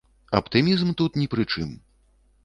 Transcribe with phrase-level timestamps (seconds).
[0.37, 1.75] Аптымізм тут ні пры чым.